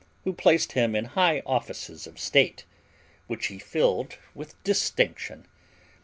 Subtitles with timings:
[0.23, 2.65] who placed him in high offices of state,
[3.27, 5.45] which he filled with distinction.